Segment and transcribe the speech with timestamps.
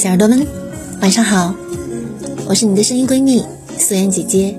[0.00, 0.46] 小耳朵们，
[1.02, 1.54] 晚上好，
[2.46, 3.44] 我是你的声音闺蜜
[3.78, 4.56] 素颜姐姐。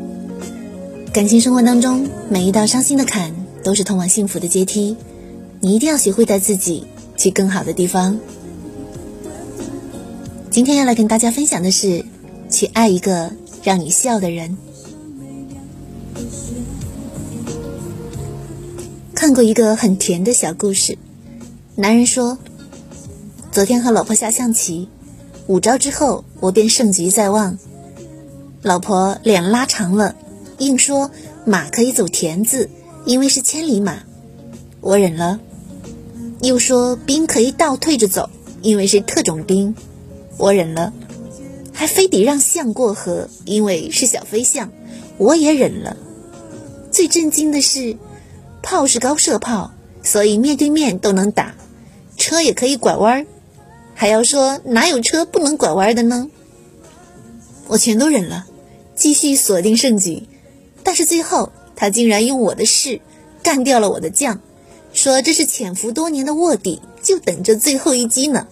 [1.12, 3.34] 感情生活当中，每一道伤心的坎
[3.64, 4.96] 都是通往幸福的阶梯，
[5.60, 6.86] 你一定要学会带自己
[7.18, 8.20] 去更好的地方。
[10.52, 12.06] 今天要来跟大家分享的是，
[12.52, 13.32] 去爱一个
[13.64, 14.56] 让你笑的人。
[19.16, 21.00] 看过一个很甜的小故事，
[21.74, 22.38] 男人说
[23.52, 24.88] ：“昨天和老婆下象棋，
[25.52, 27.58] 五招之后我便胜局在望。”
[28.64, 30.16] 老婆脸拉长了，
[30.60, 31.12] 硬说
[31.44, 32.70] ：“马可以走田字，
[33.04, 33.98] 因为是千里马。”
[34.80, 35.42] 我忍了。
[36.42, 38.30] 又说：“兵可以倒退着走，
[38.62, 39.76] 因为是特种兵。”
[40.40, 40.94] 我忍了。
[41.74, 44.72] 还非得让象过河，因为是小飞象。
[45.18, 45.98] 我也忍了。
[46.92, 47.98] 最震惊的是。
[48.64, 51.56] 炮是高射炮，所以面对面都能打。
[52.16, 53.26] 车也可以拐弯儿，
[54.02, 56.28] 还要说哪有车不能拐弯的呢？
[57.68, 58.48] 我全都忍了，
[58.96, 60.24] 继续锁定胜局。
[60.82, 63.00] 但是最后他竟然用我的士
[63.44, 64.42] 干掉了我的将，
[64.92, 68.48] 说这是潜伏多年的卧底，就等着最后一击呢。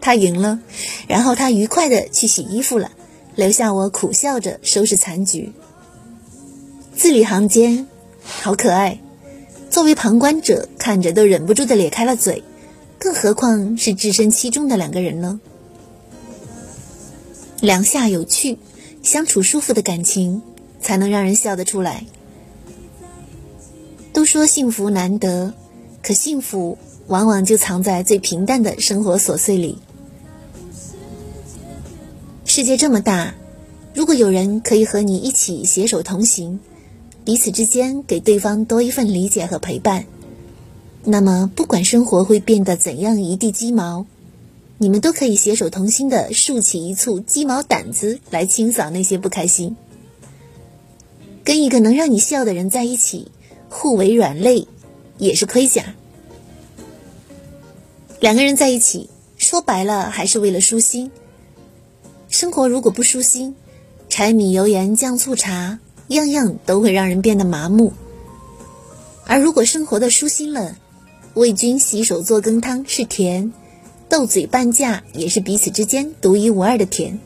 [0.00, 0.58] 他赢了，
[1.06, 2.90] 然后他愉快的去洗衣服了，
[3.36, 5.52] 留下我苦笑着收拾残局。
[6.96, 7.86] 字里行间。
[8.24, 8.98] 好可爱，
[9.70, 12.42] 作为旁观者看着都忍不住的咧开了嘴，
[13.02, 15.40] 更何况是置身其中的两个人呢？
[17.60, 18.58] 两下有趣、
[19.02, 20.40] 相处舒服的感情，
[20.80, 22.06] 才能让人笑得出来。
[24.12, 25.52] 都说幸福难得，
[26.00, 29.78] 可幸福往往就藏在最平淡的生活琐碎里。
[32.44, 33.34] 世界这么大，
[33.94, 36.60] 如果有人可以和你一起携手同行。
[37.24, 40.06] 彼此之间给对方多一份理解和陪伴，
[41.04, 44.06] 那么不管生活会变得怎样一地鸡毛，
[44.78, 49.76] 你们都可以携手同心的竖起一簇鸡毛掸子来清扫那些不开心。
[51.44, 53.30] 跟一个能让你笑的人在一起，
[53.68, 54.68] 互为软肋
[55.18, 55.94] 也是盔甲。
[58.20, 61.10] 两个人在一起，说白了还是为了舒心。
[62.28, 63.56] 生活如果不舒心，
[64.08, 65.78] 柴米油盐酱醋茶。
[66.08, 67.94] 样样都会让人变得麻木，
[69.24, 70.76] 而如果生活的舒心了，
[71.34, 73.52] 为君洗手做羹汤是甜，
[74.08, 77.18] 斗嘴半价也是彼此之间独一无二的甜。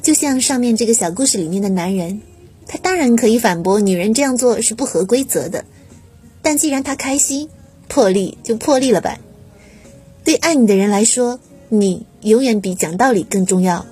[0.00, 2.22] 就像上面这个小故事里面的男人，
[2.66, 5.64] 他当然可以反驳女人这样做是不合规则的，
[6.40, 7.50] 但既然他开心，
[7.88, 9.18] 破例就破例了吧。
[10.24, 13.84] 对爱你的人来说，你永远比讲道理更重要。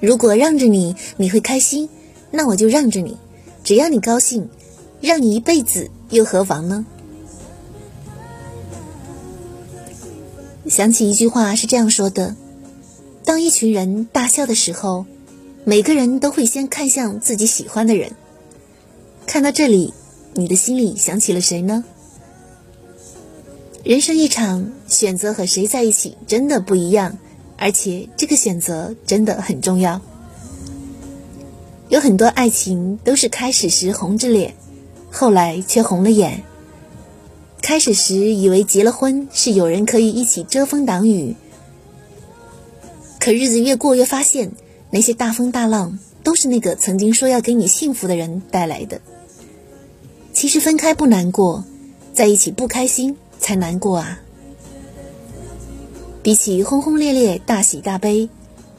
[0.00, 1.88] 如果让着你，你会开心，
[2.30, 3.16] 那我就让着你，
[3.64, 4.46] 只要你高兴，
[5.00, 6.84] 让你一辈子又何妨呢？
[10.66, 12.36] 想起一句话是这样说的：
[13.24, 15.06] 当一群人大笑的时候，
[15.64, 18.12] 每个人都会先看向自己喜欢的人。
[19.26, 19.92] 看到这里，
[20.34, 21.84] 你的心里想起了谁呢？
[23.84, 27.18] 人生一场，选择和谁在一起真的不一样。
[27.58, 30.00] 而且这个选择真的很重要。
[31.88, 34.54] 有很多爱情都是开始时红着脸，
[35.12, 36.42] 后来却红了眼。
[37.62, 41.36] 开始时以为结了婚是有人可以一起遮风挡雨，
[43.20, 44.50] 可日子越过越发现，
[44.90, 49.00] 那些大风大浪都是那个曾经说要给你幸福的人带来的。
[50.32, 51.64] 其实分开不难过，
[52.12, 54.20] 在一起不开心才难过啊。
[56.20, 58.28] 比起轰轰烈烈、大喜大悲，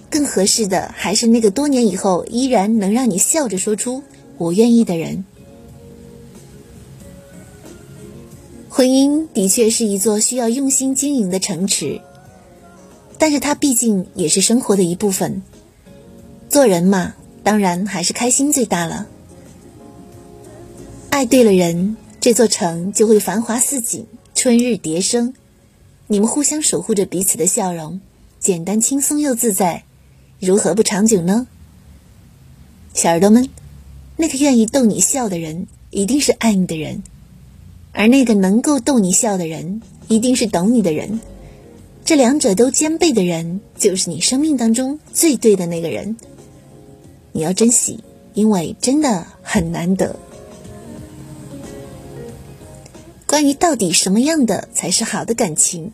[0.09, 4.03] 更合适的还是那个多年以后依然能让你笑着说出
[4.37, 5.23] “我愿意”的人。
[8.75, 12.01] 婚姻的确是一座需要用心经营的城池，
[13.19, 15.43] 但是它毕竟也是生活的一部分。
[16.49, 17.13] 做人嘛，
[17.43, 19.05] 当然还是开心最大了。
[21.11, 25.35] 爱对了人，这座城就会繁华似锦，春日蝶生。
[26.07, 28.01] 你们互相守护着彼此的笑容，
[28.39, 29.83] 简单轻松又自在，
[30.39, 31.45] 如何不长久呢？
[32.95, 33.47] 小耳朵们，
[34.17, 37.03] 那个愿意逗你笑的人，一定是爱你的人；
[37.93, 41.21] 而那个能够逗你笑的人，一定是懂你的人。
[42.03, 46.17] 这两者都兼备的人，就是你生命当中最对的那个人。
[47.31, 48.03] 你要珍惜，
[48.33, 50.17] 因为真的很难得。
[53.25, 55.93] 关于到底什么样的才是好的感情，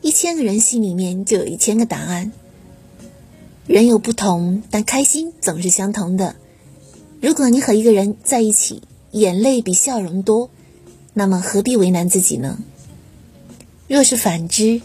[0.00, 2.32] 一千个人心里面就有一千个答案。
[3.66, 6.34] 人有不同，但开心总是相同的。
[7.20, 10.50] 如果你和一个人在一起，眼泪比笑容多，
[11.14, 12.58] 那么何必为难自己呢？
[13.88, 14.80] 若是反之，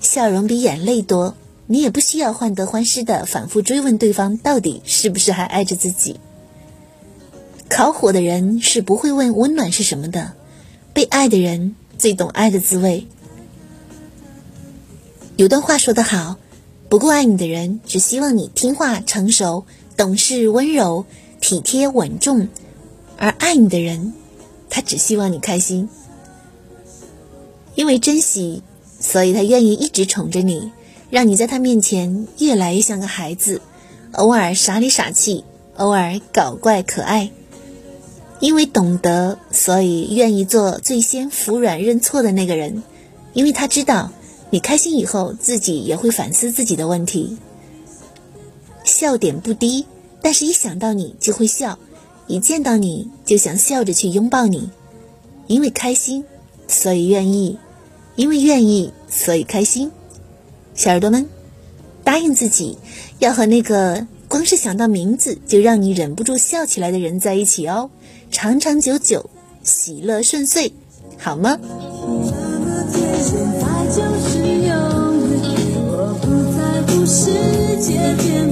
[0.00, 1.36] 笑容比眼泪多，
[1.66, 6.18] 你也不需要患得患失的反复追问对方到底是不是还爱着自己。
[7.68, 10.32] 烤火的人是不会问温暖是什么的，
[10.92, 13.06] 被爱的人最懂爱的滋味。
[15.36, 16.36] 有段话说得好，
[16.88, 19.66] 不够爱你的人只希望你听话、成熟、
[19.96, 21.04] 懂事、温柔、
[21.40, 22.48] 体贴、稳重，
[23.16, 24.14] 而爱你的人，
[24.70, 25.88] 他只希望你开心。
[27.74, 28.62] 因为珍惜，
[29.00, 30.72] 所以他愿意一直宠着你，
[31.10, 33.60] 让你在他面前越来越像个孩子，
[34.12, 35.44] 偶尔傻里傻气，
[35.76, 37.30] 偶尔搞怪可爱。
[38.40, 42.82] 因为懂得，所以愿意做最先服软认错的那个人，
[43.32, 44.12] 因为他知道
[44.50, 47.36] 你开心以后，自己也会反思自己的问题。
[48.84, 49.86] 笑点不低，
[50.22, 51.78] 但是一想到你就会笑，
[52.28, 54.70] 一见到你就想笑着去拥抱你。
[55.48, 56.24] 因为开心，
[56.68, 57.56] 所以愿意；
[58.16, 59.90] 因为愿意，所以开心。
[60.74, 61.26] 小耳朵们，
[62.04, 62.76] 答应自己，
[63.18, 67.90] 要和那个光是想到名字就让你忍不住笑起来的人在一起哦。
[68.30, 69.30] 长长久久，
[69.62, 70.70] 喜乐顺遂，
[71.16, 71.58] 好吗？
[73.20, 73.34] 什
[76.94, 78.47] 么是？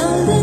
[0.00, 0.39] Someday